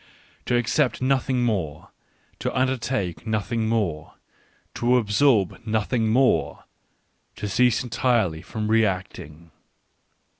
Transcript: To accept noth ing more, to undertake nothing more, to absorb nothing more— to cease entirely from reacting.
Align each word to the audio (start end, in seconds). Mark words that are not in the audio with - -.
To 0.47 0.57
accept 0.57 0.99
noth 0.99 1.29
ing 1.29 1.43
more, 1.43 1.91
to 2.39 2.51
undertake 2.57 3.27
nothing 3.27 3.69
more, 3.69 4.15
to 4.73 4.97
absorb 4.97 5.61
nothing 5.63 6.07
more— 6.09 6.63
to 7.35 7.47
cease 7.47 7.83
entirely 7.83 8.41
from 8.41 8.67
reacting. 8.69 9.51